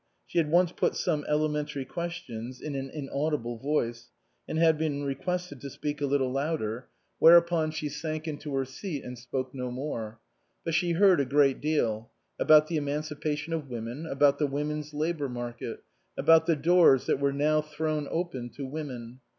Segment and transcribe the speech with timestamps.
[0.25, 4.09] She had once put some ele mentary questions in an inaudible voice,
[4.47, 6.87] and had been requested to speak a little louder,
[7.19, 10.17] 222 INAUGURAL ADDRESSES whereupon she sank into her seat and spoke no more.
[10.63, 12.09] But she heard a great deal.
[12.39, 15.83] About the emancipation of women; about the women's labour market;
[16.17, 19.19] about the doors that were now thrown open to women.